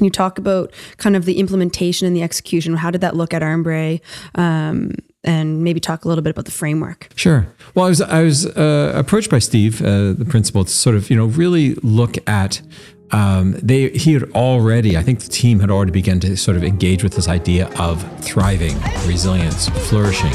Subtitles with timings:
[0.00, 2.74] Can you talk about kind of the implementation and the execution?
[2.74, 4.00] How did that look at Armbrae?
[4.34, 7.10] Um, and maybe talk a little bit about the framework.
[7.16, 7.46] Sure.
[7.74, 11.10] Well, I was I was uh, approached by Steve, uh, the principal, to sort of
[11.10, 12.62] you know really look at.
[13.10, 16.64] Um, they he had already, I think the team had already begun to sort of
[16.64, 20.32] engage with this idea of thriving, resilience, flourishing.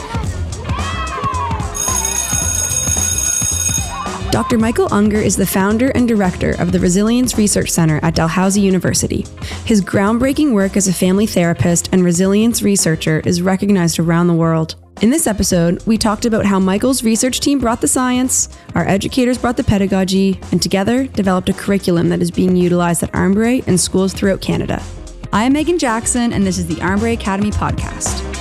[4.36, 4.58] Dr.
[4.58, 9.26] Michael Ungar is the founder and director of the Resilience Research Center at Dalhousie University.
[9.64, 14.76] His groundbreaking work as a family therapist and resilience researcher is recognized around the world.
[15.02, 19.38] In this episode, we talked about how Michael's research team brought the science, our educators
[19.38, 23.80] brought the pedagogy, and together developed a curriculum that is being utilized at Armbrae and
[23.80, 24.84] schools throughout Canada.
[25.31, 28.34] I am Megan Jackson, and this is the Armbrae Academy podcast.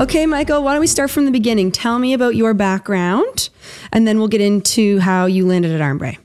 [0.00, 1.70] Okay, Michael, why don't we start from the beginning?
[1.70, 3.50] Tell me about your background,
[3.92, 6.16] and then we'll get into how you landed at Armbrae.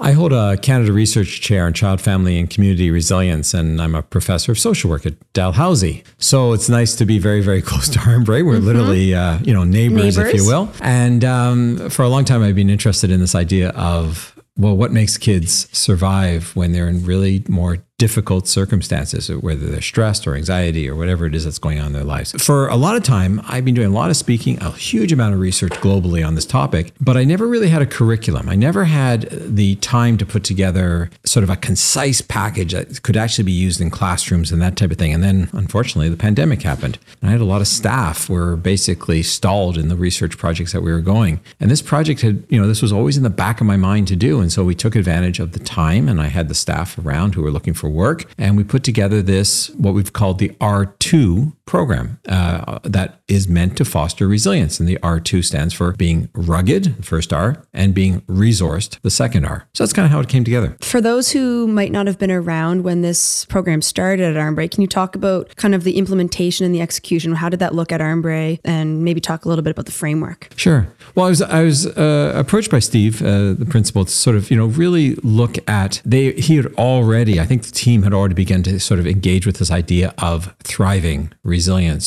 [0.00, 4.04] I hold a Canada Research Chair in Child, Family, and Community Resilience, and I'm a
[4.04, 6.04] professor of social work at Dalhousie.
[6.18, 8.46] So it's nice to be very, very close to Armbrae.
[8.46, 8.66] We're mm-hmm.
[8.66, 10.70] literally, uh, you know, neighbors, neighbors, if you will.
[10.80, 14.92] And um, for a long time, I've been interested in this idea of well, what
[14.92, 20.90] makes kids survive when they're in really more difficult circumstances, whether they're stressed or anxiety
[20.90, 22.32] or whatever it is that's going on in their lives.
[22.44, 25.34] For a lot of time, I've been doing a lot of speaking, a huge amount
[25.34, 28.48] of research globally on this topic, but I never really had a curriculum.
[28.48, 33.16] I never had the time to put together sort of a concise package that could
[33.16, 35.14] actually be used in classrooms and that type of thing.
[35.14, 36.98] And then, unfortunately, the pandemic happened.
[37.20, 40.82] And I had a lot of staff were basically stalled in the research projects that
[40.82, 41.38] we were going.
[41.60, 44.08] And this project had, you know, this was always in the back of my mind
[44.08, 44.40] to do.
[44.40, 47.42] And so we took advantage of the time and I had the staff around who
[47.42, 48.24] were looking for work.
[48.38, 53.78] And we put together this, what we've called the R2 program uh, that is meant
[53.78, 54.78] to foster resilience.
[54.78, 59.46] And the R2 stands for being rugged, the first R, and being resourced, the second
[59.46, 59.66] R.
[59.72, 60.76] So that's kind of how it came together.
[60.82, 64.82] For those who might not have been around when this program started at Armbrae, can
[64.82, 67.34] you talk about kind of the implementation and the execution?
[67.34, 68.60] How did that look at Armbrae?
[68.66, 70.50] And maybe talk a little bit about the framework.
[70.56, 70.86] Sure.
[71.14, 74.50] Well, I was I was uh, approached by Steve, uh, the principal, to sort of
[74.50, 78.34] you know really look at they he had already I think the team had already
[78.34, 81.61] begun to sort of engage with this idea of thriving, resilience,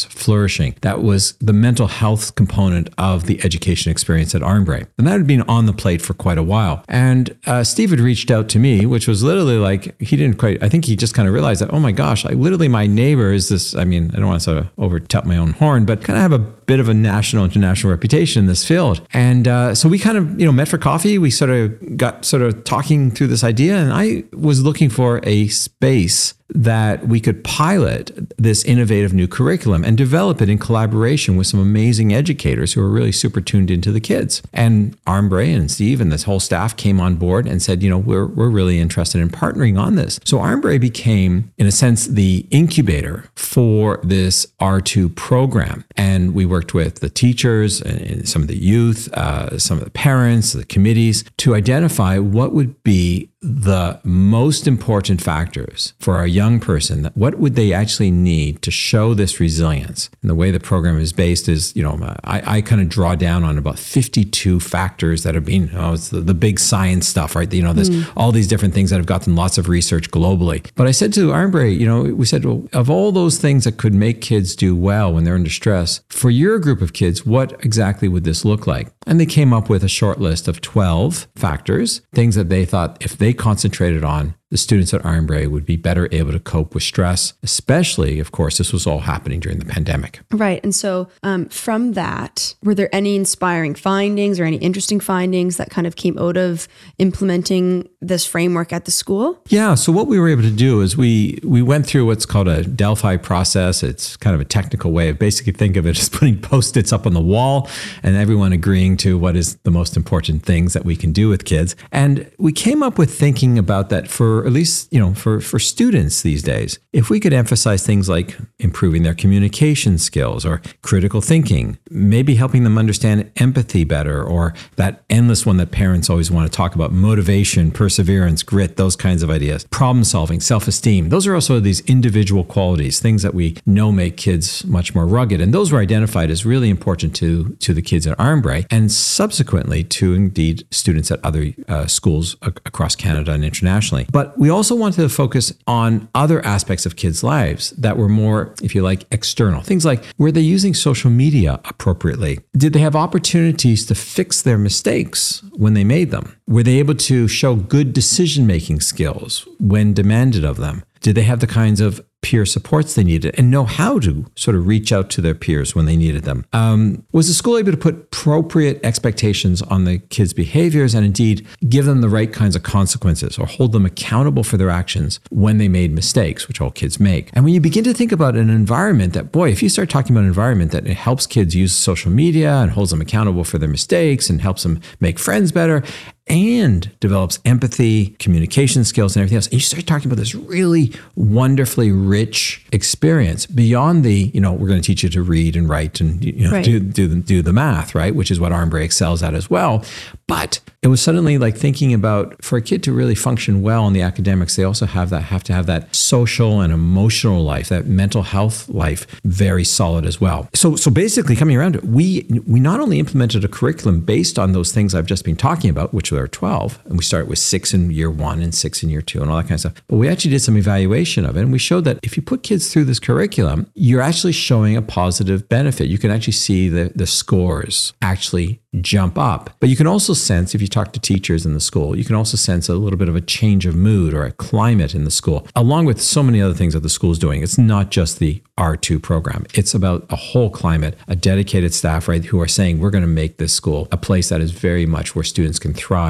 [0.06, 0.76] flourishing.
[0.82, 5.28] That was the mental health component of the education experience at Armbrae, and that had
[5.28, 6.84] been on the plate for quite a while.
[6.88, 10.62] And uh, Steve had reached out to me, which was literally like he didn't quite.
[10.64, 13.32] I think he just kind of realized that oh my gosh, like literally my neighbor
[13.32, 13.76] is this.
[13.76, 16.18] I mean, I don't want to sort of over tap my own horn, but kind
[16.18, 19.06] of have a bit of a national international reputation in this field.
[19.14, 21.18] And uh, so we kind of you know met for coffee.
[21.18, 25.20] We sort of got sort of talking through this idea, and I was looking for
[25.24, 31.36] a space that we could pilot this innovative new curriculum and develop it in collaboration
[31.36, 34.44] with some amazing educators who are really super tuned into the kids.
[34.54, 37.98] And Armbrae and Steve and this whole staff came on board and said, you know,
[37.98, 40.20] we're, we're really interested in partnering on this.
[40.24, 45.84] So Armbrae became, in a sense, the incubator for this R2 program.
[45.98, 49.90] And we worked with the teachers and some of the youth, uh, some of the
[49.90, 56.60] parents, the committees to identify what would be the most important factors for a young
[56.60, 60.10] person what would they actually need to show this resilience?
[60.22, 63.16] And the way the program is based is you know i, I kind of draw
[63.16, 67.36] down on about 52 factors that have been oh, it's the, the big science stuff
[67.36, 67.52] right?
[67.52, 68.12] You know there's mm.
[68.18, 70.66] all these different things that have gotten lots of research globally.
[70.76, 73.78] But i said to armbrae you know we said well, of all those things that
[73.78, 77.54] could make kids do well when they're under stress for your group of kids what
[77.64, 78.88] exactly would this look like?
[79.06, 82.98] And they came up with a short list of 12 factors things that they thought
[83.00, 86.84] if they concentrated on the students at Armbrae would be better able to cope with
[86.84, 90.20] stress, especially, of course, this was all happening during the pandemic.
[90.32, 90.64] Right.
[90.64, 95.72] And so, um, from that, were there any inspiring findings or any interesting findings that
[95.72, 96.68] kind of came out of
[97.00, 99.42] implementing this framework at the school?
[99.50, 99.74] Yeah.
[99.74, 102.64] So, what we were able to do is we we went through what's called a
[102.64, 103.82] Delphi process.
[103.82, 106.94] It's kind of a technical way of basically think of it as putting post its
[106.94, 107.68] up on the wall
[108.04, 111.46] and everyone agreeing to what is the most important things that we can do with
[111.46, 111.76] kids.
[111.92, 115.60] And we came up with thinking about that for at least, you know, for, for
[115.60, 121.22] students these days, if we could emphasize things like improving their communication skills or critical
[121.22, 126.52] thinking, maybe helping them understand empathy better, or that endless one that parents always want
[126.52, 131.10] to talk about motivation, perseverance, grit, those kinds of ideas, problem solving, self esteem.
[131.10, 135.42] Those are also these individual qualities, things that we know make kids much more rugged.
[135.42, 139.84] And those were identified as really important to, to the kids at Armbrae and subsequently
[139.84, 144.08] to indeed students at other uh, schools across Canada and internationally.
[144.12, 148.10] But But we also wanted to focus on other aspects of kids' lives that were
[148.10, 149.62] more, if you like, external.
[149.62, 152.40] Things like were they using social media appropriately?
[152.58, 156.36] Did they have opportunities to fix their mistakes when they made them?
[156.48, 160.84] Were they able to show good decision making skills when demanded of them?
[161.02, 164.56] Did they have the kinds of peer supports they needed and know how to sort
[164.56, 166.44] of reach out to their peers when they needed them.
[166.54, 171.46] Um, was the school able to put appropriate expectations on the kids' behaviors and indeed
[171.70, 175.60] give them the right kinds of consequences or hold them accountable for their actions when
[175.60, 177.30] they made mistakes, which all kids make?
[177.34, 180.16] And when you begin to think about an environment that, boy, if you start talking
[180.16, 183.70] about an environment that helps kids use social media and holds them accountable for their
[183.70, 185.84] mistakes and helps them make friends better
[186.28, 189.46] and develops empathy, communication skills, and everything else.
[189.48, 194.68] And you start talking about this really wonderfully rich experience beyond the, you know, we're
[194.68, 196.66] going to teach you to read and write and you know, right.
[196.66, 198.16] do, do, do the math, right?
[198.16, 199.86] Which is what Armbrae excels at as well.
[200.28, 203.94] But it was suddenly like thinking about for a kid to really function well in
[203.94, 207.86] the academics, they also have that have to have that social and emotional life, that
[207.86, 210.50] mental health life very solid as well.
[210.56, 214.40] So so basically coming around to it, we we not only implemented a curriculum based
[214.40, 217.40] on those things I've just been talking about, which are 12, and we start with
[217.40, 219.74] six in year one and six in year two and all that kind of stuff.
[219.88, 222.44] But we actually did some evaluation of it and we showed that if you put
[222.44, 225.88] kids through this curriculum, you're actually showing a positive benefit.
[225.88, 229.52] You can actually see the, the scores actually jump up.
[229.60, 232.16] But you can also sense, if you talk to teachers in the school, you can
[232.16, 235.12] also sense a little bit of a change of mood or a climate in the
[235.12, 237.42] school, along with so many other things that the school is doing.
[237.42, 242.24] It's not just the R2 program, it's about a whole climate, a dedicated staff, right,
[242.24, 245.16] who are saying, we're going to make this school a place that is very much
[245.16, 246.05] where students can thrive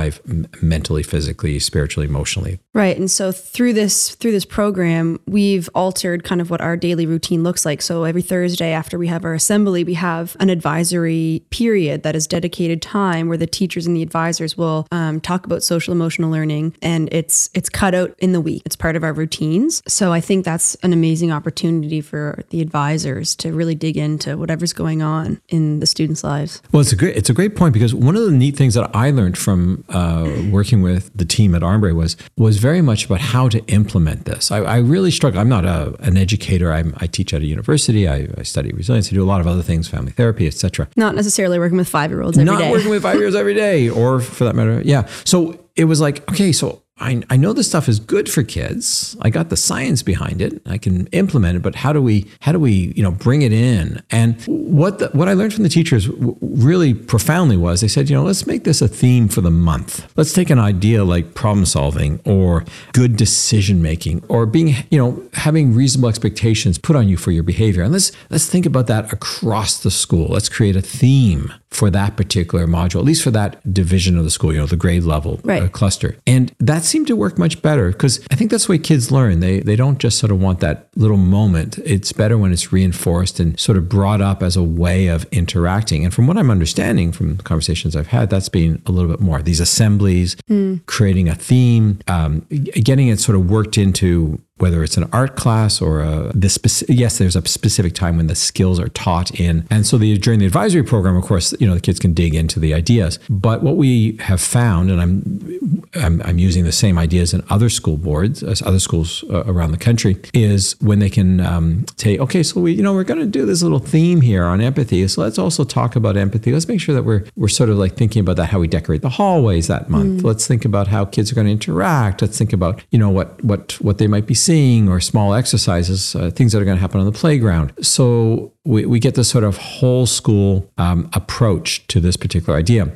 [0.62, 2.60] mentally, physically, spiritually, emotionally.
[2.74, 2.98] Right.
[2.98, 7.44] And so through this through this program, we've altered kind of what our daily routine
[7.44, 7.82] looks like.
[7.82, 12.28] So every Thursday after we have our assembly, we have an advisory period that is
[12.28, 16.30] dedicated dedicated time where the teachers and the advisors will um, talk about social emotional
[16.30, 18.62] learning, and it's it's cut out in the week.
[18.66, 19.82] It's part of our routines.
[19.88, 24.74] So I think that's an amazing opportunity for the advisors to really dig into whatever's
[24.74, 26.62] going on in the students' lives.
[26.72, 28.96] Well, it's a great it's a great point because one of the neat things that
[28.96, 33.22] I learned from uh, working with the team at Armbrae was was very much about
[33.22, 34.52] how to implement this.
[34.52, 35.40] I, I really struggle.
[35.40, 36.72] I'm not a, an educator.
[36.72, 38.08] I'm, i teach at a university.
[38.08, 39.10] I, I, study resilience.
[39.10, 40.88] I do a lot of other things, family therapy, etc.
[40.96, 42.72] Not necessarily working with five year olds not day.
[42.72, 45.08] working with five years every day, or for that matter, yeah.
[45.24, 49.18] So it was like, okay, so I, I know this stuff is good for kids.
[49.22, 50.62] I got the science behind it.
[50.66, 53.52] I can implement it, but how do we how do we you know bring it
[53.52, 54.02] in?
[54.12, 56.08] And what the, what I learned from the teachers
[56.42, 60.10] really profoundly was they said you know let's make this a theme for the month.
[60.16, 62.64] Let's take an idea like problem solving or
[62.94, 67.44] good decision making or being you know having reasonable expectations put on you for your
[67.44, 70.28] behavior, and let's let's think about that across the school.
[70.28, 74.32] Let's create a theme for that particular module, at least for that division of the
[74.32, 75.64] school, you know, the grade level right.
[75.64, 76.16] uh, cluster.
[76.26, 79.42] And that seemed to work much better because I think that's the way kids learn.
[79.42, 81.78] They they don't just sort of want that little moment.
[81.80, 86.06] It's better when it's reinforced and sort of brought up as a way of interacting.
[86.06, 89.42] And from what I'm understanding from conversations I've had, that's been a little bit more.
[89.42, 90.86] These assemblies, mm.
[90.86, 95.82] creating a theme, um, getting it sort of worked into whether it's an art class
[95.82, 99.68] or a this specific, yes there's a specific time when the skills are taught in.
[99.70, 102.34] And so the during the advisory program of course you know the kids can dig
[102.34, 103.20] into the ideas.
[103.30, 107.70] But what we have found and i'm i'm, I'm using the same ideas in other
[107.70, 112.18] school boards as other schools uh, around the country is when they can um, say
[112.18, 115.08] okay so we you know we're going to do this little theme here on empathy.
[115.08, 116.52] So let's also talk about empathy.
[116.52, 119.02] Let's make sure that we're we're sort of like thinking about that how we decorate
[119.02, 120.22] the hallways that month.
[120.22, 120.24] Mm.
[120.24, 122.22] let's think about how kids are going to interact.
[122.22, 126.16] Let's think about you know what what what they might be seeing or small exercises,
[126.16, 127.74] uh, things that are going to happen on the playground.
[127.82, 132.92] So we, we get this sort of whole school um, approach to this particular idea.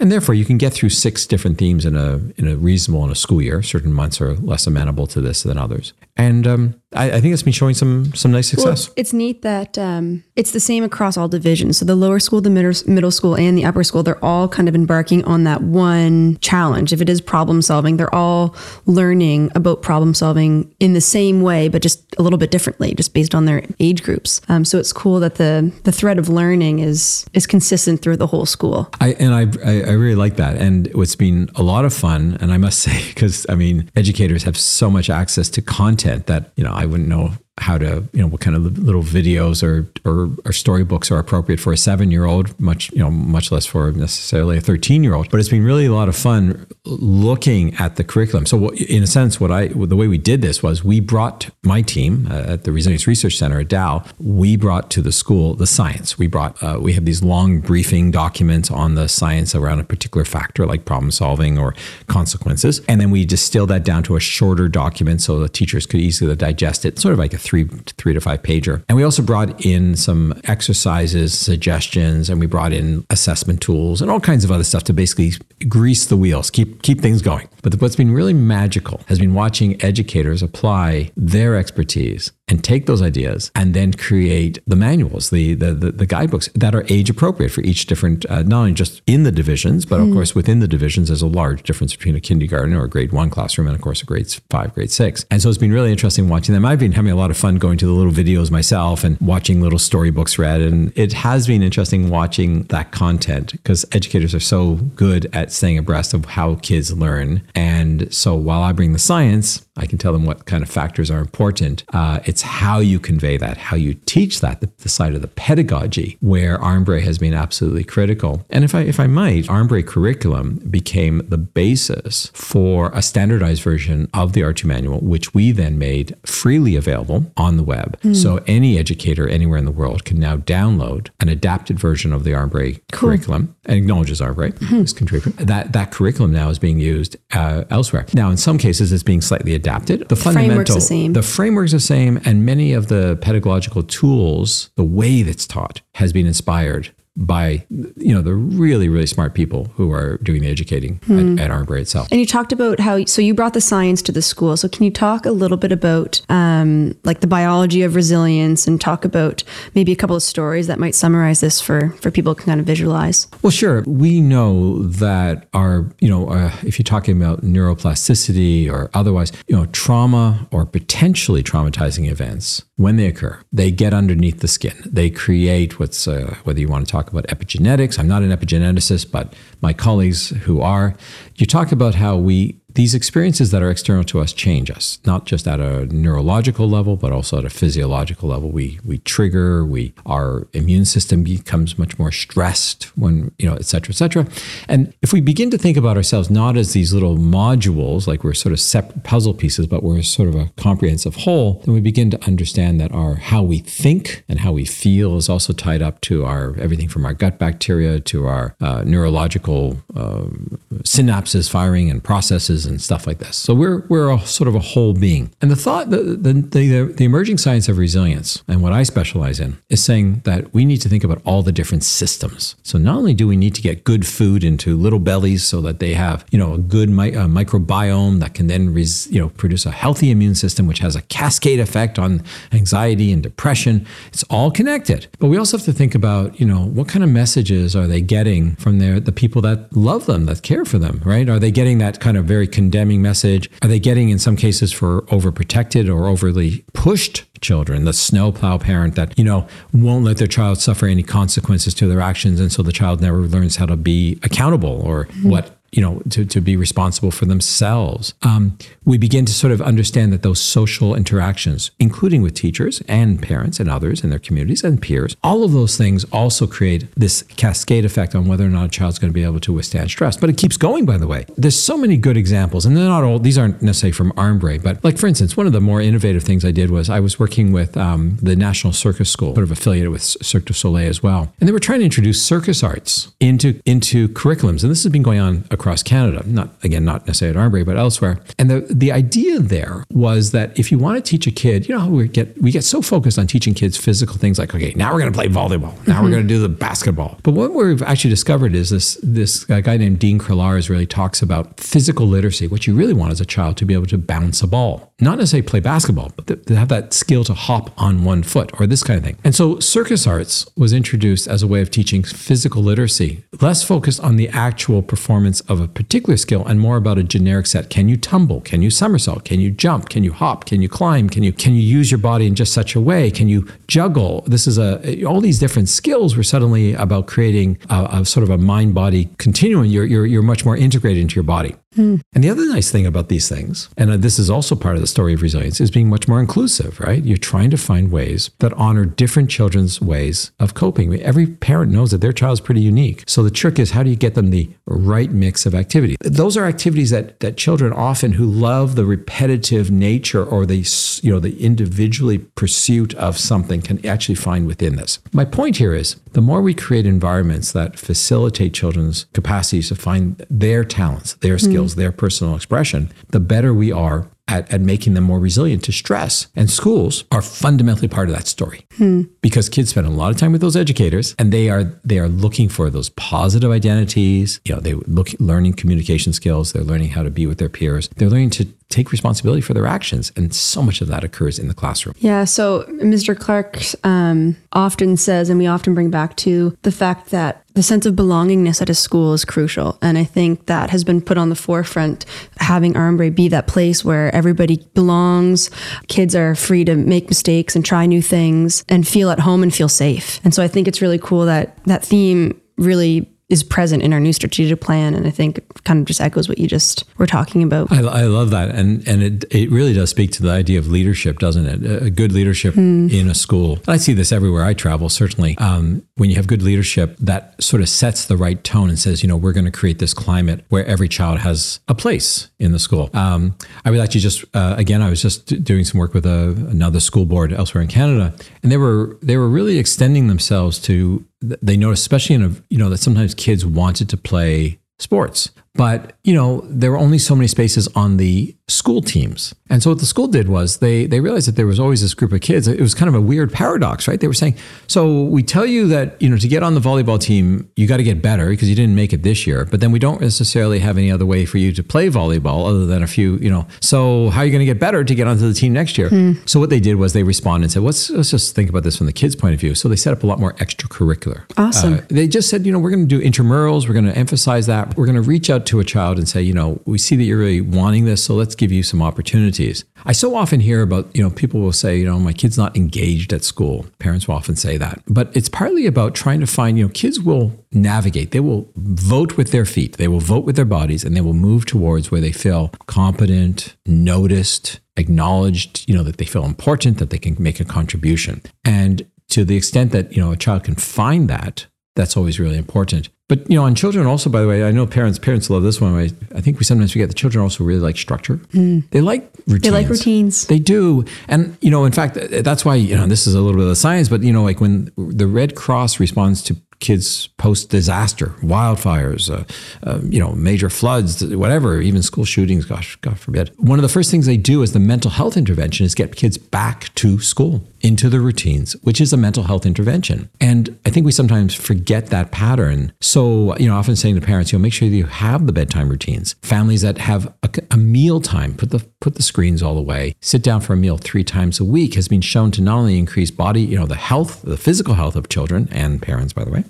[0.00, 3.10] And therefore, you can get through six different themes in a in a reasonable in
[3.12, 3.62] a school year.
[3.62, 7.42] Certain months are less amenable to this than others, and um, I, I, think it's
[7.42, 8.86] been showing some some nice success.
[8.86, 11.78] Well, it's neat that um, it's the same across all divisions.
[11.78, 14.68] So the lower school, the middle, middle school, and the upper school, they're all kind
[14.68, 16.92] of embarking on that one challenge.
[16.92, 18.54] If it is problem solving, they're all
[18.86, 23.12] learning about problem solving in the same way, but just a little bit differently, just
[23.12, 24.40] based on their age groups.
[24.48, 28.28] Um, so it's cool that the the thread of learning is is consistent through the
[28.28, 28.88] whole school.
[29.00, 32.38] I and I I, I really like that, and it's been a lot of fun.
[32.40, 36.52] And I must say, because I mean, educators have so much access to content that
[36.56, 39.88] you know I wouldn't know how to, you know, what kind of little videos or,
[40.04, 43.64] or, or storybooks are appropriate for a seven year old, much, you know, much less
[43.64, 45.30] for necessarily a 13 year old.
[45.30, 48.44] But it's been really a lot of fun looking at the curriculum.
[48.46, 51.80] So, in a sense, what I, the way we did this was we brought my
[51.80, 55.66] team uh, at the Resilience Research Center at Dal, we brought to the school the
[55.66, 56.18] science.
[56.18, 60.24] We brought, uh, we have these long briefing documents on the science around a particular
[60.24, 61.74] factor like problem solving or
[62.08, 62.80] consequences.
[62.88, 66.34] And then we distill that down to a shorter document so the teachers could easily
[66.34, 67.64] digest it, sort of like a three
[67.98, 68.82] three to five pager.
[68.88, 74.10] And we also brought in some exercises, suggestions, and we brought in assessment tools and
[74.10, 75.32] all kinds of other stuff to basically
[75.68, 77.48] grease the wheels, keep keep things going.
[77.62, 83.00] But what's been really magical has been watching educators apply their expertise and take those
[83.02, 87.50] ideas and then create the manuals, the the, the, the guidebooks that are age appropriate
[87.50, 90.08] for each different, uh, not only just in the divisions, but mm.
[90.08, 93.12] of course within the divisions, there's a large difference between a kindergarten or a grade
[93.12, 95.24] one classroom and of course a grade five, grade six.
[95.30, 96.64] And so it's been really interesting watching them.
[96.64, 99.60] I've been having a lot of fun going to the little videos myself and watching
[99.60, 104.74] little storybooks read, and it has been interesting watching that content because educators are so
[104.96, 107.42] good at staying abreast of how kids learn.
[107.54, 111.10] And so while I bring the science, I can tell them what kind of factors
[111.10, 111.84] are important.
[111.92, 115.28] Uh, it's how you convey that, how you teach that, the, the side of the
[115.28, 118.44] pedagogy where Armbrae has been absolutely critical.
[118.50, 124.08] And if I if I might, Armbrae curriculum became the basis for a standardized version
[124.12, 128.00] of the R2 manual, which we then made freely available on the web.
[128.00, 128.16] Mm.
[128.16, 132.32] So any educator anywhere in the world can now download an adapted version of the
[132.32, 133.10] Armbrae cool.
[133.10, 134.82] curriculum and acknowledges Armbrae mm-hmm.
[134.82, 135.44] as contributor.
[135.44, 138.06] That that curriculum now is being used uh, elsewhere.
[138.12, 140.08] Now, in some cases, it's being slightly adapted.
[140.08, 141.12] The fundamental, the, same.
[141.12, 146.12] the framework's the same, and many of the pedagogical tools, the way that's taught, has
[146.12, 150.96] been inspired by you know the really really smart people who are doing the educating
[151.06, 151.38] hmm.
[151.38, 152.08] at, at Armbrae itself.
[152.10, 154.56] And you talked about how so you brought the science to the school.
[154.56, 158.80] So can you talk a little bit about um, like the biology of resilience and
[158.80, 159.44] talk about
[159.74, 162.66] maybe a couple of stories that might summarize this for for people can kind of
[162.66, 163.28] visualize?
[163.42, 163.82] Well, sure.
[163.86, 169.54] We know that our you know uh, if you're talking about neuroplasticity or otherwise, you
[169.54, 174.74] know trauma or potentially traumatizing events when they occur, they get underneath the skin.
[174.84, 177.98] They create what's uh, whether you want to talk talk about epigenetics.
[177.98, 180.94] I'm not an epigeneticist, but my colleagues who are,
[181.36, 185.26] you talk about how we these experiences that are external to us change us, not
[185.26, 188.50] just at a neurological level, but also at a physiological level.
[188.50, 193.64] We we trigger, we our immune system becomes much more stressed when, you know, et
[193.66, 194.26] cetera, et cetera.
[194.68, 198.34] And if we begin to think about ourselves not as these little modules, like we're
[198.34, 202.10] sort of separate puzzle pieces, but we're sort of a comprehensive whole, then we begin
[202.10, 206.00] to understand that our how we think and how we feel is also tied up
[206.00, 212.02] to our everything from our gut bacteria to our uh, neurological um, synapses firing and
[212.02, 213.36] processes and stuff like this.
[213.36, 215.30] So we're we're a, sort of a whole being.
[215.40, 219.40] And the thought, the, the, the, the emerging science of resilience, and what I specialize
[219.40, 222.56] in, is saying that we need to think about all the different systems.
[222.62, 225.78] So not only do we need to get good food into little bellies so that
[225.80, 229.28] they have you know a good mi- a microbiome that can then res, you know
[229.30, 233.86] produce a healthy immune system, which has a cascade effect on anxiety and depression.
[234.08, 235.06] It's all connected.
[235.18, 238.00] But we also have to think about you know what kind of messages are they
[238.00, 241.28] getting from their the people that love them, that care for them, right?
[241.28, 243.50] Are they getting that kind of very condemning message?
[243.62, 248.94] Are they getting, in some cases, for overprotected or overly pushed children, the snowplow parent
[248.94, 252.40] that, you know, won't let their child suffer any consequences to their actions.
[252.40, 255.28] And so the child never learns how to be accountable or mm-hmm.
[255.28, 258.14] what you know, to, to be responsible for themselves.
[258.22, 263.20] Um, we begin to sort of understand that those social interactions, including with teachers and
[263.20, 267.22] parents and others in their communities and peers, all of those things also create this
[267.22, 270.16] cascade effect on whether or not a child's going to be able to withstand stress.
[270.16, 271.26] But it keeps going, by the way.
[271.36, 274.82] There's so many good examples, and they're not all, these aren't necessarily from Armbrae, but
[274.84, 277.52] like, for instance, one of the more innovative things I did was I was working
[277.52, 281.32] with um, the National Circus School, sort of affiliated with Cirque du Soleil as well.
[281.40, 284.62] And they were trying to introduce circus arts into, into curriculums.
[284.62, 287.64] And this has been going on across across Canada, not again, not necessarily at Armbrae,
[287.64, 288.20] but elsewhere.
[288.38, 291.74] And the, the idea there was that if you want to teach a kid, you
[291.76, 294.92] know we get we get so focused on teaching kids physical things like, okay, now
[294.92, 296.04] we're going to play volleyball, now mm-hmm.
[296.04, 297.18] we're going to do the basketball.
[297.22, 301.58] But what we've actually discovered is this this guy named Dean Kriellaars really talks about
[301.58, 302.46] physical literacy.
[302.46, 305.16] What you really want as a child to be able to bounce a ball, not
[305.16, 308.82] necessarily play basketball, but to have that skill to hop on one foot or this
[308.82, 309.16] kind of thing.
[309.24, 314.00] And so circus arts was introduced as a way of teaching physical literacy, less focused
[314.00, 317.70] on the actual performance of of a particular skill and more about a generic set.
[317.70, 318.40] Can you tumble?
[318.42, 319.24] Can you somersault?
[319.24, 319.88] Can you jump?
[319.88, 320.44] Can you hop?
[320.44, 321.08] Can you climb?
[321.08, 323.10] Can you can you use your body in just such a way?
[323.10, 324.22] Can you juggle?
[324.26, 328.30] This is a all these different skills were suddenly about creating a, a sort of
[328.30, 329.64] a mind body continuum.
[329.64, 331.54] You're, you're you're much more integrated into your body.
[331.76, 334.80] And the other nice thing about these things, and uh, this is also part of
[334.80, 337.02] the story of resilience, is being much more inclusive, right?
[337.04, 340.94] You're trying to find ways that honor different children's ways of coping.
[341.00, 343.04] Every parent knows that their child is pretty unique.
[343.06, 345.96] So the trick is how do you get them the right mix of activity?
[346.00, 350.66] Those are activities that that children often who love the repetitive nature or the
[351.02, 354.98] you know the individually pursuit of something can actually find within this.
[355.12, 360.24] My point here is the more we create environments that facilitate children's capacities to find
[360.30, 365.04] their talents, their skills, their personal expression, the better we are at, at making them
[365.04, 366.28] more resilient to stress.
[366.34, 369.02] And schools are fundamentally part of that story hmm.
[369.20, 372.08] because kids spend a lot of time with those educators and they are they are
[372.08, 374.40] looking for those positive identities.
[374.44, 377.88] You know, they look learning communication skills, they're learning how to be with their peers,
[377.96, 380.12] they're learning to take responsibility for their actions.
[380.16, 381.94] And so much of that occurs in the classroom.
[381.98, 383.18] Yeah, so Mr.
[383.18, 387.86] Clark um, often says, and we often bring back to the fact that the sense
[387.86, 389.78] of belongingness at a school is crucial.
[389.80, 392.04] And I think that has been put on the forefront,
[392.38, 395.50] having Armbrae be that place where everybody belongs,
[395.86, 399.54] kids are free to make mistakes and try new things and feel at home and
[399.54, 400.20] feel safe.
[400.24, 404.00] And so I think it's really cool that that theme really is present in our
[404.00, 407.42] new strategic plan and i think kind of just echoes what you just were talking
[407.42, 410.58] about I, I love that, and and it it really does speak to the idea
[410.58, 411.82] of leadership, doesn't it?
[411.86, 413.58] A- good leadership in a school.
[413.66, 414.88] I see this everywhere I travel.
[414.88, 418.78] Certainly, um, when you have good leadership, that sort of sets the right tone and
[418.78, 422.30] says, you know, we're going to create this climate where every child has a place
[422.38, 422.90] in the school.
[422.94, 426.30] Um, I was actually just uh, again, I was just doing some work with a,
[426.50, 431.04] another school board elsewhere in Canada, and they were they were really extending themselves to.
[431.42, 435.30] They noticed, especially in a you know that sometimes kids wanted to play sports.
[435.56, 439.34] But, you know, there were only so many spaces on the school teams.
[439.48, 441.94] And so what the school did was they they realized that there was always this
[441.94, 442.48] group of kids.
[442.48, 444.00] It was kind of a weird paradox, right?
[444.00, 447.00] They were saying, so we tell you that, you know, to get on the volleyball
[447.00, 449.44] team, you got to get better because you didn't make it this year.
[449.44, 452.66] But then we don't necessarily have any other way for you to play volleyball other
[452.66, 453.46] than a few, you know.
[453.60, 456.16] So how are you going to get better to get onto the team next year?
[456.26, 458.76] So what they did was they responded and said, let's, let's just think about this
[458.76, 459.54] from the kids' point of view.
[459.54, 461.22] So they set up a lot more extracurricular.
[461.36, 461.74] Awesome.
[461.74, 463.68] Uh, they just said, you know, we're going to do intramurals.
[463.68, 464.76] We're going to emphasize that.
[464.76, 467.04] We're going to reach out to a child and say, you know, we see that
[467.04, 469.64] you're really wanting this, so let's give you some opportunities.
[469.84, 472.56] I so often hear about, you know, people will say, you know, my kid's not
[472.56, 473.66] engaged at school.
[473.78, 474.82] Parents will often say that.
[474.88, 478.10] But it's partly about trying to find, you know, kids will navigate.
[478.10, 479.76] They will vote with their feet.
[479.76, 483.56] They will vote with their bodies and they will move towards where they feel competent,
[483.66, 488.22] noticed, acknowledged, you know, that they feel important, that they can make a contribution.
[488.44, 491.46] And to the extent that, you know, a child can find that,
[491.76, 492.88] that's always really important.
[493.06, 495.60] But you know, on children also, by the way, I know parents parents love this
[495.60, 495.74] one.
[495.74, 498.16] I, I think we sometimes forget the children also really like structure.
[498.32, 498.68] Mm.
[498.70, 499.42] They like routines.
[499.42, 503.06] they like routines They do, and you know, in fact, that's why you know this
[503.06, 503.90] is a little bit of the science.
[503.90, 509.24] But you know, like when the Red Cross responds to kids post disaster, wildfires, uh,
[509.68, 512.44] uh, you know, major floods, whatever, even school shootings.
[512.44, 513.30] Gosh, God forbid.
[513.36, 516.18] One of the first things they do as the mental health intervention is get kids
[516.18, 520.10] back to school into the routines, which is a mental health intervention.
[520.20, 522.72] And I think we sometimes forget that pattern.
[522.80, 525.68] So, you know, often saying to parents, you know, make sure you have the bedtime
[525.68, 526.14] routines.
[526.22, 530.22] Families that have a, a meal time, put the put the screens all away, sit
[530.22, 533.10] down for a meal three times a week has been shown to not only increase
[533.10, 536.44] body, you know, the health, the physical health of children and parents, by the way,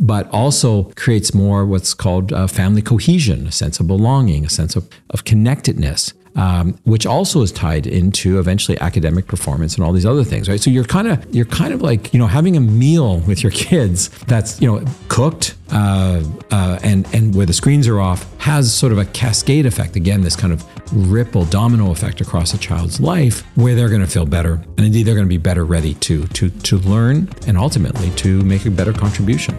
[0.00, 4.76] but also creates more what's called uh, family cohesion, a sense of belonging, a sense
[4.76, 10.06] of, of connectedness um, which also is tied into eventually academic performance and all these
[10.06, 10.60] other things, right?
[10.60, 13.52] So you're kind of you're kind of like you know having a meal with your
[13.52, 18.72] kids that's you know cooked uh, uh, and and where the screens are off has
[18.72, 19.96] sort of a cascade effect.
[19.96, 20.64] Again, this kind of
[21.10, 25.04] ripple domino effect across a child's life where they're going to feel better and indeed
[25.04, 28.70] they're going to be better ready to to to learn and ultimately to make a
[28.70, 29.56] better contribution.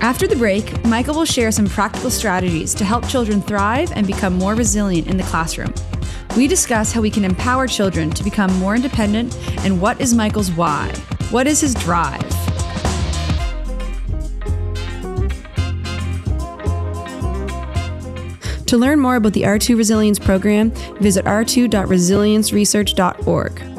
[0.00, 4.34] After the break, Michael will share some practical strategies to help children thrive and become
[4.34, 5.72] more resilient in the classroom.
[6.36, 10.52] We discuss how we can empower children to become more independent and what is Michael's
[10.52, 10.92] why?
[11.30, 12.22] What is his drive?
[18.66, 23.75] To learn more about the R2 Resilience Program, visit r2.resilienceresearch.org.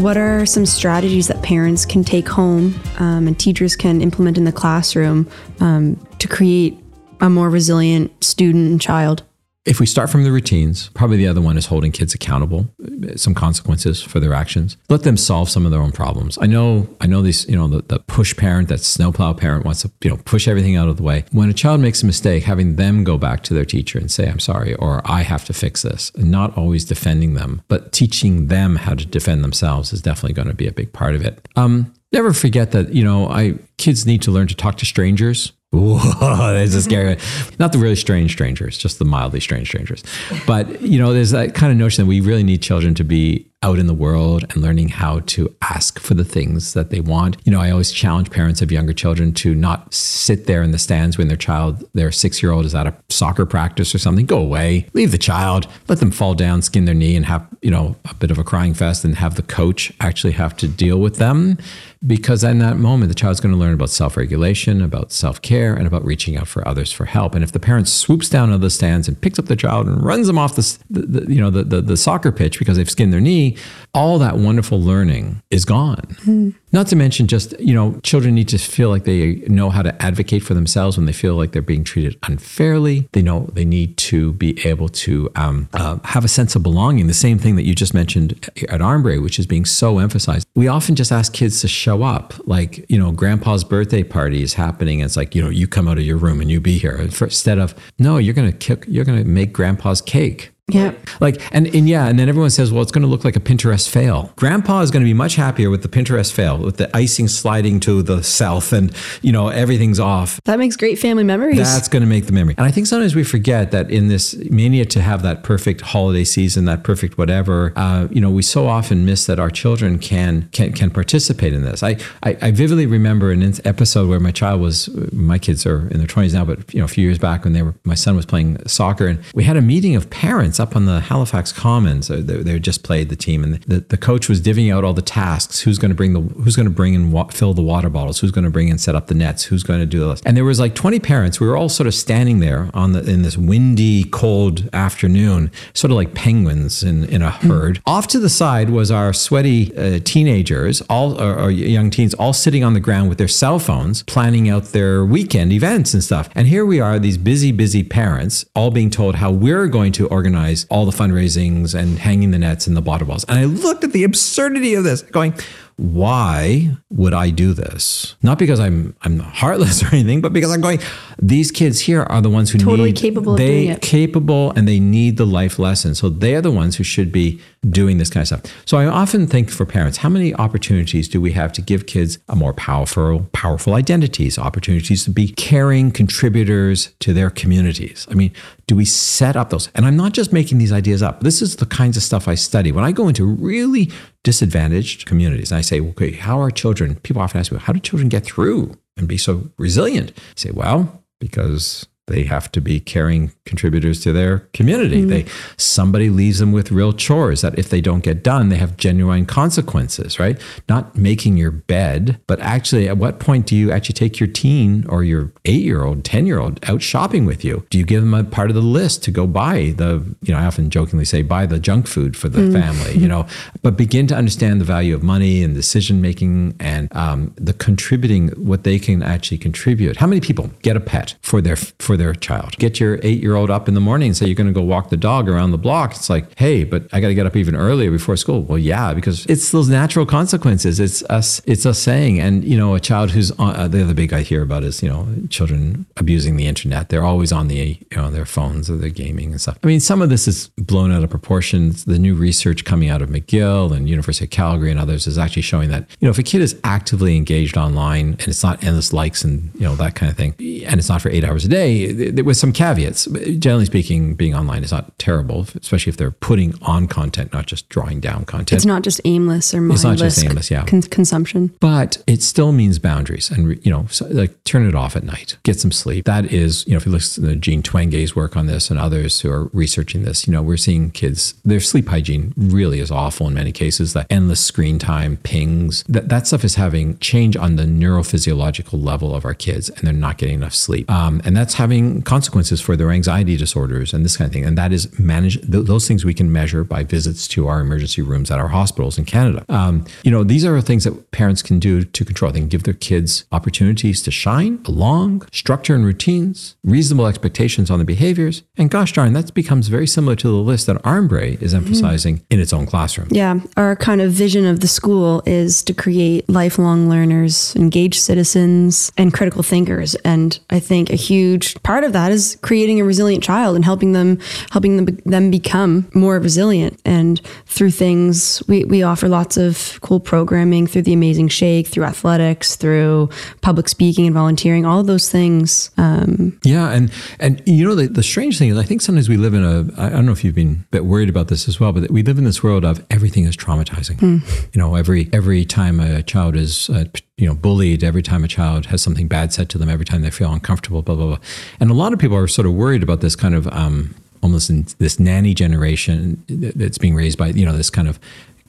[0.00, 4.44] What are some strategies that parents can take home um, and teachers can implement in
[4.44, 5.28] the classroom
[5.60, 6.78] um, to create
[7.20, 9.24] a more resilient student and child?
[9.70, 12.68] If we start from the routines, probably the other one is holding kids accountable,
[13.14, 14.76] some consequences for their actions.
[14.88, 16.36] Let them solve some of their own problems.
[16.40, 19.82] I know, I know these, you know, the, the push parent, that snowplow parent wants
[19.82, 21.24] to, you know, push everything out of the way.
[21.30, 24.28] When a child makes a mistake, having them go back to their teacher and say,
[24.28, 28.48] I'm sorry, or I have to fix this, and not always defending them, but teaching
[28.48, 31.48] them how to defend themselves is definitely going to be a big part of it.
[31.54, 35.52] Um, never forget that, you know, I kids need to learn to talk to strangers.
[35.72, 37.14] Whoa, that's a scary.
[37.14, 37.18] one.
[37.60, 40.02] Not the really strange strangers, just the mildly strange strangers.
[40.44, 43.46] But you know, there's that kind of notion that we really need children to be
[43.62, 47.36] out in the world and learning how to ask for the things that they want.
[47.44, 50.78] You know, I always challenge parents of younger children to not sit there in the
[50.78, 54.26] stands when their child, their six year old, is at a soccer practice or something.
[54.26, 57.70] Go away, leave the child, let them fall down, skin their knee, and have you
[57.70, 60.98] know a bit of a crying fest, and have the coach actually have to deal
[60.98, 61.58] with them
[62.06, 66.02] because in that moment the child's going to learn about self-regulation about self-care and about
[66.04, 68.70] reaching out for others for help and if the parent swoops down out of the
[68.70, 71.50] stands and picks up the child and runs them off the, the, the you know
[71.50, 73.54] the, the, the, soccer pitch because they've skinned their knee
[73.92, 76.54] all that wonderful learning is gone mm.
[76.72, 80.02] Not to mention just you know children need to feel like they know how to
[80.02, 83.96] advocate for themselves when they feel like they're being treated unfairly they know they need
[83.96, 87.64] to be able to um, uh, have a sense of belonging the same thing that
[87.64, 91.60] you just mentioned at Armbrae which is being so emphasized we often just ask kids
[91.60, 92.34] to show show up.
[92.46, 95.00] Like, you know, grandpa's birthday party is happening.
[95.00, 96.96] And it's like, you know, you come out of your room and you be here.
[96.96, 100.52] Instead of, no, you're going to kick, you're going to make grandpa's cake.
[100.74, 100.94] Yeah.
[101.20, 103.40] Like, and, and yeah, and then everyone says, well, it's going to look like a
[103.40, 104.32] Pinterest fail.
[104.36, 107.80] Grandpa is going to be much happier with the Pinterest fail, with the icing sliding
[107.80, 110.40] to the south and, you know, everything's off.
[110.44, 111.56] That makes great family memories.
[111.58, 112.54] That's going to make the memory.
[112.58, 116.24] And I think sometimes we forget that in this mania to have that perfect holiday
[116.24, 120.48] season, that perfect whatever, uh, you know, we so often miss that our children can
[120.52, 121.82] can, can participate in this.
[121.82, 125.98] I, I, I vividly remember an episode where my child was, my kids are in
[125.98, 128.16] their 20s now, but, you know, a few years back when they were, my son
[128.16, 132.08] was playing soccer and we had a meeting of parents up on the Halifax Commons.
[132.08, 135.02] They, they just played the team, and the, the coach was divvying out all the
[135.02, 135.60] tasks.
[135.60, 138.20] Who's going to bring the Who's going to bring and wa- fill the water bottles?
[138.20, 139.44] Who's going to bring and set up the nets?
[139.44, 140.20] Who's going to do this?
[140.24, 141.40] And there was like 20 parents.
[141.40, 145.90] We were all sort of standing there on the in this windy, cold afternoon, sort
[145.90, 147.78] of like penguins in in a herd.
[147.78, 147.82] Mm.
[147.86, 152.32] Off to the side was our sweaty uh, teenagers, all or, or young teens, all
[152.32, 156.28] sitting on the ground with their cell phones, planning out their weekend events and stuff.
[156.34, 160.08] And here we are, these busy, busy parents, all being told how we're going to
[160.08, 163.24] organize all the fundraisings and hanging the nets and the water balls.
[163.24, 165.34] And I looked at the absurdity of this, going,
[165.80, 168.14] why would I do this?
[168.22, 170.78] Not because I'm I'm heartless or anything, but because I'm going.
[171.18, 173.34] These kids here are the ones who totally need, capable.
[173.34, 173.82] They of doing it.
[173.82, 175.94] capable and they need the life lesson.
[175.94, 178.42] So they are the ones who should be doing this kind of stuff.
[178.66, 182.18] So I often think for parents, how many opportunities do we have to give kids
[182.28, 188.06] a more powerful powerful identities, opportunities to be caring contributors to their communities?
[188.10, 188.32] I mean,
[188.66, 189.70] do we set up those?
[189.74, 191.22] And I'm not just making these ideas up.
[191.22, 192.70] This is the kinds of stuff I study.
[192.70, 193.90] When I go into really
[194.24, 196.96] disadvantaged communities and I say, okay, how are children?
[196.96, 200.12] People often ask me, how do children get through and be so resilient?
[200.16, 205.02] I say, well, because they have to be caring contributors to their community.
[205.02, 205.08] Mm.
[205.08, 205.24] They
[205.56, 209.26] somebody leaves them with real chores that if they don't get done, they have genuine
[209.26, 210.40] consequences, right?
[210.68, 214.86] Not making your bed, but actually at what point do you actually take your teen
[214.88, 217.64] or your 8-year-old, 10-year-old out shopping with you?
[217.70, 220.40] Do you give them a part of the list to go buy the, you know,
[220.40, 222.52] I often jokingly say buy the junk food for the mm.
[222.52, 223.26] family, you know,
[223.62, 228.28] but begin to understand the value of money and decision making and um, the contributing
[228.30, 229.96] what they can actually contribute.
[229.96, 232.56] How many people get a pet for their for their child.
[232.56, 234.62] Get your eight year old up in the morning and say you're going to go
[234.62, 235.92] walk the dog around the block.
[235.92, 238.42] It's like, hey, but I got to get up even earlier before school.
[238.42, 240.80] Well, yeah, because it's those natural consequences.
[240.80, 241.40] It's us.
[241.44, 244.22] It's us saying, and you know, a child who's on, uh, the other big I
[244.22, 246.88] hear about is you know children abusing the internet.
[246.88, 249.58] They're always on the you know their phones or their gaming and stuff.
[249.62, 251.74] I mean, some of this is blown out of proportion.
[251.86, 255.42] The new research coming out of McGill and University of Calgary and others is actually
[255.42, 258.92] showing that you know if a kid is actively engaged online and it's not endless
[258.92, 260.34] likes and you know that kind of thing,
[260.66, 261.89] and it's not for eight hours a day,
[262.22, 263.06] with some caveats.
[263.06, 267.68] Generally speaking, being online is not terrible, especially if they're putting on content, not just
[267.68, 268.58] drawing down content.
[268.58, 269.80] It's not just aimless or mindless.
[269.80, 270.64] It's not just aimless, yeah.
[270.64, 271.54] Con- consumption.
[271.60, 275.36] But it still means boundaries, and you know, so, like turn it off at night,
[275.42, 276.04] get some sleep.
[276.04, 279.20] That is, you know, if you listen to Jean Twenge's work on this and others
[279.20, 283.26] who are researching this, you know, we're seeing kids their sleep hygiene really is awful
[283.26, 283.92] in many cases.
[283.92, 289.14] That endless screen time, pings, that that stuff is having change on the neurophysiological level
[289.14, 292.60] of our kids, and they're not getting enough sleep, um, and that's having having consequences
[292.60, 294.44] for their anxiety disorders and this kind of thing.
[294.44, 298.02] And that is managed, th- those things we can measure by visits to our emergency
[298.02, 299.44] rooms at our hospitals in Canada.
[299.48, 302.32] Um, you know, these are things that parents can do to control.
[302.32, 307.78] They can give their kids opportunities to shine, belong, structure and routines, reasonable expectations on
[307.78, 308.42] the behaviors.
[308.56, 312.34] And gosh darn, that becomes very similar to the list that Armbrae is emphasizing mm-hmm.
[312.34, 313.06] in its own classroom.
[313.12, 313.38] Yeah.
[313.56, 319.14] Our kind of vision of the school is to create lifelong learners, engaged citizens, and
[319.14, 319.94] critical thinkers.
[320.04, 323.92] And I think a huge part of that is creating a resilient child and helping
[323.92, 324.18] them
[324.50, 326.80] helping them, them become more resilient.
[326.84, 331.84] And through things, we, we offer lots of cool programming through the Amazing Shake, through
[331.84, 335.70] athletics, through public speaking and volunteering, all of those things.
[335.76, 336.70] Um, yeah.
[336.70, 339.44] And, and you know, the, the strange thing is, I think sometimes we live in
[339.44, 341.90] a, I don't know if you've been a bit worried about this as well, but
[341.90, 343.96] we live in this world of everything is traumatizing.
[343.96, 344.54] Mm.
[344.54, 346.84] You know, every, every time a child is, uh,
[347.20, 350.00] you know, bullied, every time a child has something bad said to them, every time
[350.00, 351.18] they feel uncomfortable, blah, blah, blah.
[351.60, 354.50] And a lot of people are sort of worried about this kind of, um, almost
[354.50, 357.98] in this nanny generation that's being raised by you know this kind of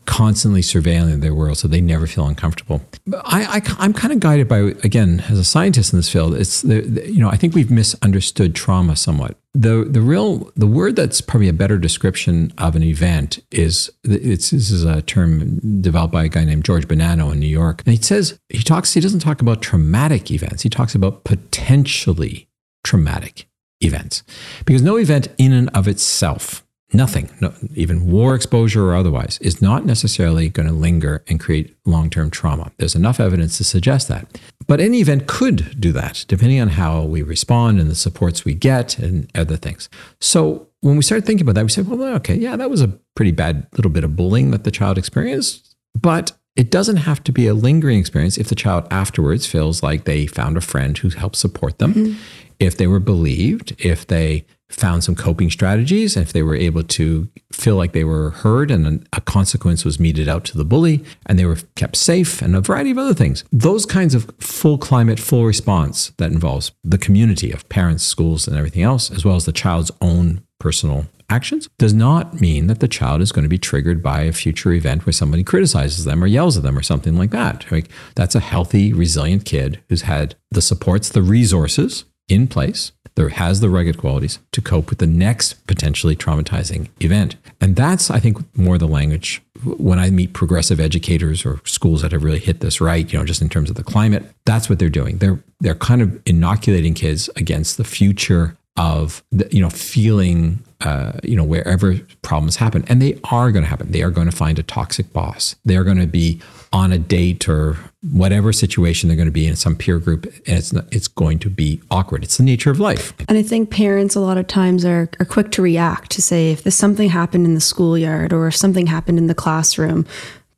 [0.06, 2.82] constantly surveilling their world so they never feel uncomfortable.
[3.24, 6.62] I, I, am kind of guided by, again, as a scientist in this field, it's,
[6.62, 9.38] the, the, you know, I think we've misunderstood trauma somewhat.
[9.54, 14.50] The, the real, the word that's probably a better description of an event is, it's,
[14.50, 17.84] this is a term developed by a guy named George Bonanno in New York.
[17.86, 20.64] And he says, he talks, he doesn't talk about traumatic events.
[20.64, 22.48] He talks about potentially
[22.84, 23.48] traumatic
[23.82, 24.24] events.
[24.66, 29.62] Because no event in and of itself, nothing, no, even war exposure or otherwise, is
[29.62, 32.72] not necessarily going to linger and create long term trauma.
[32.78, 34.40] There's enough evidence to suggest that.
[34.68, 38.54] But any event could do that, depending on how we respond and the supports we
[38.54, 39.90] get and other things.
[40.20, 42.88] So when we started thinking about that, we said, well, okay, yeah, that was a
[43.16, 45.76] pretty bad little bit of bullying that the child experienced.
[46.00, 50.04] But it doesn't have to be a lingering experience if the child afterwards feels like
[50.04, 51.94] they found a friend who helped support them.
[51.94, 52.20] Mm-hmm
[52.62, 56.84] if they were believed, if they found some coping strategies, and if they were able
[56.84, 61.04] to feel like they were heard and a consequence was meted out to the bully
[61.26, 63.44] and they were kept safe and a variety of other things.
[63.52, 68.58] Those kinds of full climate, full response that involves the community of parents, schools, and
[68.58, 72.88] everything else, as well as the child's own personal actions, does not mean that the
[72.88, 76.28] child is going to be triggered by a future event where somebody criticizes them or
[76.28, 77.70] yells at them or something like that.
[77.72, 83.30] Like that's a healthy, resilient kid who's had the supports, the resources in place there
[83.30, 87.36] has the rugged qualities to cope with the next potentially traumatizing event.
[87.60, 92.14] And that's, I think, more the language when I meet progressive educators or schools that
[92.14, 94.80] have really hit this right, you know, just in terms of the climate, that's what
[94.80, 95.18] they're doing.
[95.18, 101.12] They're they're kind of inoculating kids against the future of the, you know feeling uh,
[101.24, 104.36] you know wherever problems happen and they are going to happen they are going to
[104.36, 106.40] find a toxic boss they are going to be
[106.72, 107.78] on a date or
[108.10, 111.38] whatever situation they're going to be in some peer group and it's not, it's going
[111.40, 112.24] to be awkward.
[112.24, 113.14] It's the nature of life.
[113.30, 116.52] And i think parents a lot of times are, are quick to react to say
[116.52, 120.06] if there's something happened in the schoolyard or if something happened in the classroom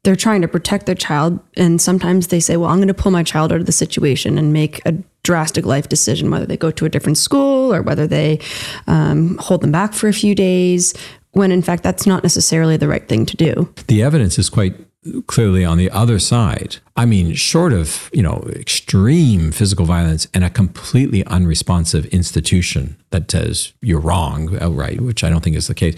[0.04, 1.40] they're trying to protect their child.
[1.56, 4.38] And sometimes they say well i'm going to pull my child out of the situation
[4.38, 8.08] and make a drastic life decision whether they go to a different school or whether
[8.08, 8.40] they
[8.88, 10.94] um, hold them back for a few days
[11.32, 13.74] when in fact that's not necessarily the right thing to do.
[13.88, 14.76] The evidence is quite
[15.28, 16.78] clearly on the other side.
[16.96, 23.32] I mean, short of, you know, extreme physical violence and a completely unresponsive institution that
[23.32, 25.96] says you're wrong outright, which I don't think is the case,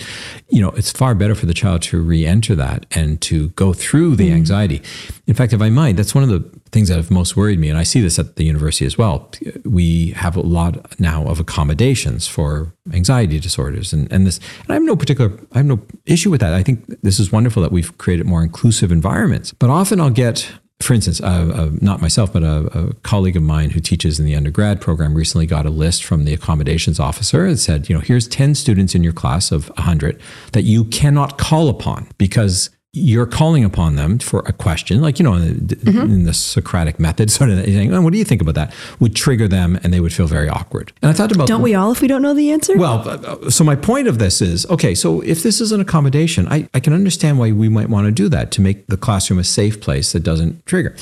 [0.49, 4.15] you know, it's far better for the child to re-enter that and to go through
[4.15, 4.35] the mm.
[4.35, 4.83] anxiety.
[5.25, 7.69] In fact, if I might, that's one of the things that have most worried me,
[7.69, 9.31] and I see this at the university as well.
[9.63, 14.39] We have a lot now of accommodations for anxiety disorders, and and this.
[14.63, 16.53] And I have no particular, I have no issue with that.
[16.53, 19.53] I think this is wonderful that we've created more inclusive environments.
[19.53, 23.79] But often I'll get for instance, not myself, but a, a, colleague of mine who
[23.79, 27.87] teaches in the undergrad program recently got a list from the accommodations officer and said,
[27.87, 32.07] you know, here's 10 students in your class of 100 that you cannot call upon
[32.17, 35.99] because you're calling upon them for a question, like, you know, mm-hmm.
[35.99, 38.73] in the Socratic method, sort of saying, oh, what do you think about that?
[38.99, 40.93] Would trigger them and they would feel very awkward.
[41.01, 41.47] And I thought about.
[41.47, 42.77] Don't we all if we don't know the answer?
[42.77, 46.47] Well, uh, so my point of this is okay, so if this is an accommodation,
[46.47, 49.39] I, I can understand why we might want to do that to make the classroom
[49.39, 50.95] a safe place that doesn't trigger.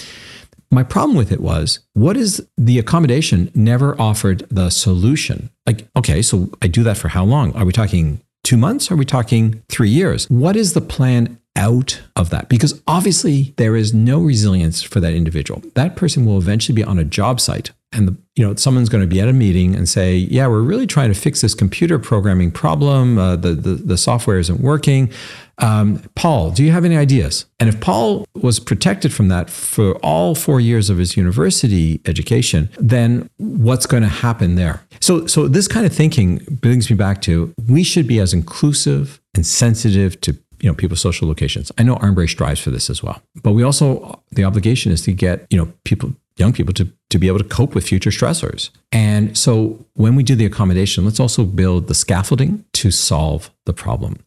[0.72, 5.52] My problem with it was, what is the accommodation never offered the solution?
[5.68, 7.56] Like, okay, so I do that for how long?
[7.56, 8.92] Are we talking two months?
[8.92, 10.28] Are we talking three years?
[10.32, 15.14] What is the plan out of that because obviously there is no resilience for that
[15.14, 15.62] individual.
[15.76, 19.04] That person will eventually be on a job site and the, you know someone's going
[19.04, 22.00] to be at a meeting and say, "Yeah, we're really trying to fix this computer
[22.00, 23.18] programming problem.
[23.18, 25.12] Uh, the, the the software isn't working."
[25.60, 27.46] Um, Paul, do you have any ideas?
[27.60, 32.70] And if Paul was protected from that for all four years of his university education,
[32.80, 34.84] then what's going to happen there?
[35.00, 39.22] So, so this kind of thinking brings me back to we should be as inclusive
[39.36, 41.72] and sensitive to you know people's social locations.
[41.78, 45.12] I know Armbrace strives for this as well, but we also the obligation is to
[45.12, 48.70] get you know people young people to to be able to cope with future stressors.
[48.92, 53.74] And so when we do the accommodation, let's also build the scaffolding to solve the
[53.74, 54.18] problem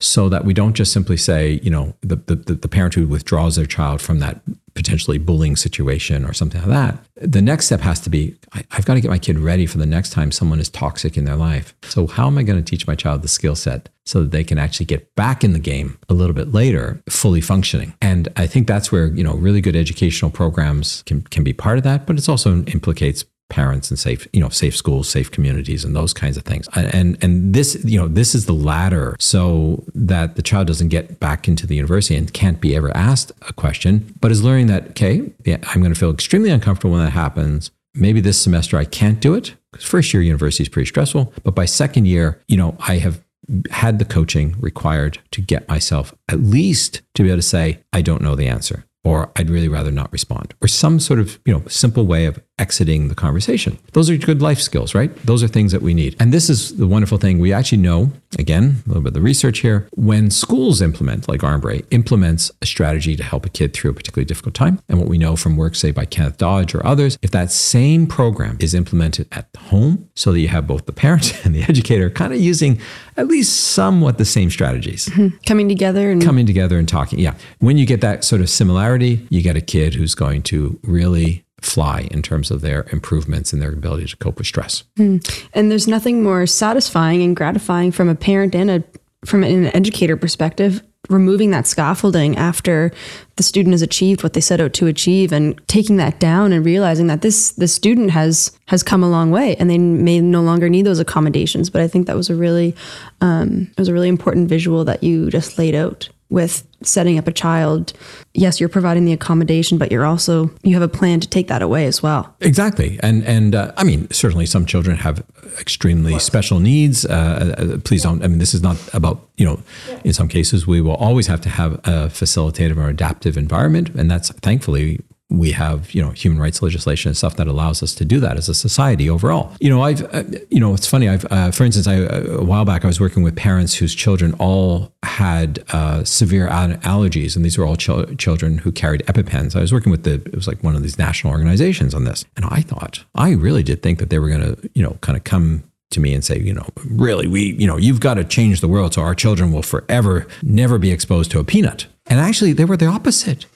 [0.00, 3.56] so that we don't just simply say, you know, the, the, the parent who withdraws
[3.56, 4.40] their child from that
[4.74, 6.98] potentially bullying situation or something like that.
[7.16, 9.78] The next step has to be I, have got to get my kid ready for
[9.78, 11.74] the next time someone is toxic in their life.
[11.82, 14.44] So, how am I going to teach my child the skill set so that they
[14.44, 17.94] can actually get back in the game a little bit later, fully functioning?
[18.02, 21.78] And I think that's where, you know, really good educational programs can, can be part
[21.78, 25.84] of that, but it also implicates parents and safe you know safe schools safe communities
[25.84, 26.68] and those kinds of things.
[26.74, 31.20] And and this you know this is the ladder so that the child doesn't get
[31.20, 34.90] back into the university and can't be ever asked a question but is learning that
[34.90, 37.70] okay yeah, i'm going to feel extremely uncomfortable when that happens.
[37.94, 41.54] Maybe this semester i can't do it because first year university is pretty stressful but
[41.54, 43.24] by second year you know i have
[43.70, 48.02] had the coaching required to get myself at least to be able to say i
[48.02, 51.54] don't know the answer or I'd really rather not respond, or some sort of you
[51.54, 53.78] know simple way of exiting the conversation.
[53.92, 55.14] Those are good life skills, right?
[55.24, 56.16] Those are things that we need.
[56.18, 57.38] And this is the wonderful thing.
[57.38, 61.40] We actually know, again, a little bit of the research here, when schools implement, like
[61.40, 64.80] Armbrace, implements a strategy to help a kid through a particularly difficult time.
[64.88, 68.06] And what we know from work, say, by Kenneth Dodge or others, if that same
[68.06, 72.08] program is implemented at home so that you have both the parent and the educator
[72.08, 72.80] kind of using
[73.18, 75.06] at least somewhat the same strategies.
[75.06, 75.36] Mm-hmm.
[75.46, 77.18] Coming together and coming together and talking.
[77.18, 77.34] Yeah.
[77.58, 81.45] When you get that sort of similarity, you get a kid who's going to really
[81.60, 84.84] fly in terms of their improvements and their ability to cope with stress.
[84.98, 85.46] Mm.
[85.54, 88.84] And there's nothing more satisfying and gratifying from a parent and a
[89.24, 92.90] from an educator perspective removing that scaffolding after
[93.36, 96.64] the student has achieved what they set out to achieve and taking that down and
[96.64, 100.42] realizing that this the student has has come a long way and they may no
[100.42, 102.74] longer need those accommodations but i think that was a really
[103.20, 107.26] um, it was a really important visual that you just laid out with setting up
[107.26, 107.92] a child.
[108.34, 111.62] Yes you're providing the accommodation but you're also you have a plan to take that
[111.62, 112.34] away as well.
[112.40, 112.98] Exactly.
[113.02, 115.24] And and uh, i mean certainly some children have
[115.58, 119.60] extremely special needs uh, uh, please don't i mean this is not about you know
[120.04, 124.10] in some cases we will always have to have a facilitative or adaptive environment and
[124.10, 128.04] that's thankfully we have you know human rights legislation and stuff that allows us to
[128.04, 131.24] do that as a society overall you know i've uh, you know it's funny i've
[131.30, 134.34] uh, for instance I, uh, a while back i was working with parents whose children
[134.34, 139.60] all had uh, severe allergies and these were all ch- children who carried epipens i
[139.60, 142.44] was working with the it was like one of these national organizations on this and
[142.46, 145.24] i thought i really did think that they were going to you know kind of
[145.24, 148.60] come to me and say, you know, really, we, you know, you've got to change
[148.60, 151.86] the world so our children will forever never be exposed to a peanut.
[152.06, 153.46] And actually, they were the opposite.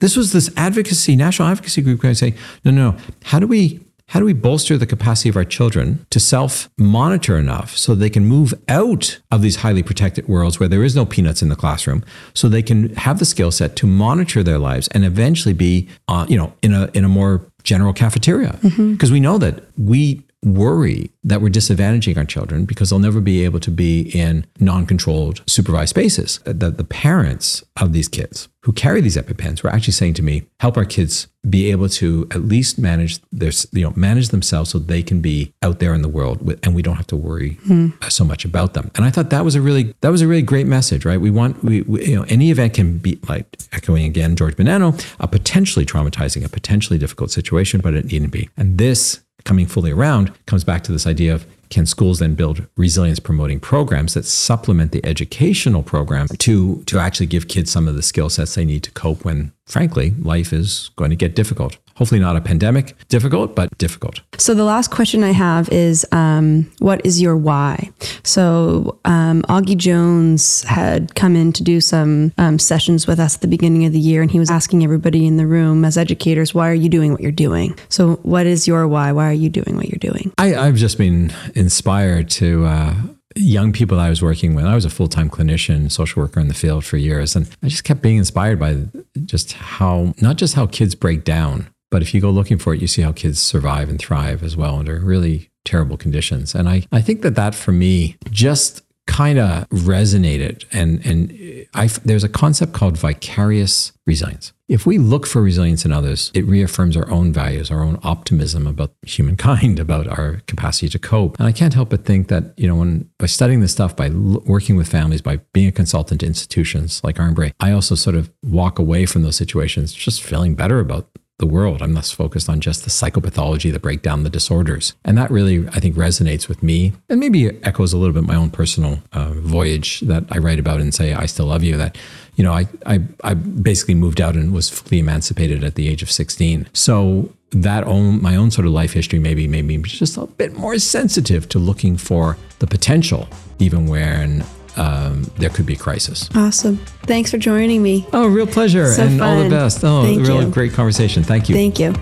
[0.00, 2.98] This was this advocacy, national advocacy group going to say, no, no, no.
[3.24, 7.38] how do we how do we bolster the capacity of our children to self monitor
[7.38, 11.04] enough so they can move out of these highly protected worlds where there is no
[11.04, 14.86] peanuts in the classroom so they can have the skill set to monitor their lives
[14.88, 19.12] and eventually be uh, you know in a in a more general cafeteria because mm-hmm.
[19.12, 23.58] we know that we worry that we're disadvantaging our children because they'll never be able
[23.58, 26.38] to be in non-controlled supervised spaces.
[26.44, 30.44] That the parents of these kids who carry these epipens were actually saying to me
[30.60, 34.78] help our kids be able to at least manage their you know manage themselves so
[34.78, 37.58] they can be out there in the world with, and we don't have to worry
[37.66, 37.92] mm.
[38.10, 38.90] so much about them.
[38.94, 41.20] And i thought that was a really that was a really great message right?
[41.20, 44.88] We want we, we you know any event can be like echoing again george bonanno
[45.18, 48.48] a potentially traumatizing a potentially difficult situation but it needn't be.
[48.56, 52.66] And this coming fully around comes back to this idea of can schools then build
[52.76, 57.94] resilience promoting programs that supplement the educational program to to actually give kids some of
[57.94, 61.78] the skill sets they need to cope when frankly life is going to get difficult
[61.96, 64.20] hopefully not a pandemic difficult, but difficult.
[64.38, 67.90] So the last question I have is, um, what is your why?
[68.22, 73.40] So um, Augie Jones had come in to do some um, sessions with us at
[73.40, 76.54] the beginning of the year, and he was asking everybody in the room as educators,
[76.54, 77.76] why are you doing what you're doing?
[77.88, 79.12] So what is your why?
[79.12, 80.32] Why are you doing what you're doing?
[80.38, 82.66] I, have just been inspired to.
[82.66, 82.94] Uh,
[83.38, 84.64] young people I was working with.
[84.64, 87.68] I was a full time clinician, social worker in the field for years, and I
[87.68, 88.86] just kept being inspired by
[89.26, 92.80] just how not just how kids break down, but if you go looking for it,
[92.82, 96.54] you see how kids survive and thrive as well under really terrible conditions.
[96.54, 100.66] And I, I think that that for me just kind of resonated.
[100.72, 104.52] And, and I, there's a concept called vicarious resilience.
[104.68, 108.66] if we look for resilience in others, it reaffirms our own values, our own optimism
[108.66, 111.38] about humankind, about our capacity to cope.
[111.38, 114.08] And I can't help but think that, you know, when by studying this stuff, by
[114.08, 118.16] l- working with families, by being a consultant to institutions like Armbrae, I also sort
[118.16, 121.82] of walk away from those situations just feeling better about the world.
[121.82, 124.94] I'm less focused on just the psychopathology, the breakdown, the disorders.
[125.04, 128.36] And that really, I think, resonates with me and maybe echoes a little bit my
[128.36, 131.76] own personal uh, voyage that I write about and say, I still love you.
[131.76, 131.98] That,
[132.36, 136.02] you know, I, I, I basically moved out and was fully emancipated at the age
[136.02, 136.68] of 16.
[136.72, 140.54] So that own, my own sort of life history maybe made me just a bit
[140.54, 144.42] more sensitive to looking for the potential, even when
[144.76, 146.28] um, there could be a crisis.
[146.34, 146.76] Awesome.
[147.04, 148.06] Thanks for joining me.
[148.12, 149.82] Oh, real pleasure So and all the best.
[149.84, 150.50] Oh, Thank really you.
[150.50, 151.22] great conversation.
[151.22, 151.54] Thank you.
[151.54, 151.94] Thank you.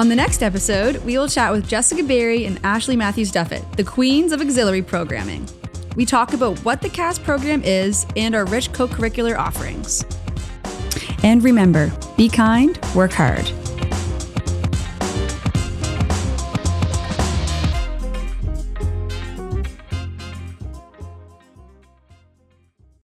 [0.00, 3.84] On the next episode, we will chat with Jessica Berry and Ashley Matthews Duffett, the
[3.84, 5.46] queens of auxiliary programming.
[5.94, 10.04] We talk about what the CAS program is and our rich co curricular offerings.
[11.22, 13.52] And remember be kind, work hard.